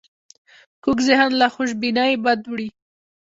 [0.83, 2.67] کوږ ذهن له خوشبینۍ بد وړي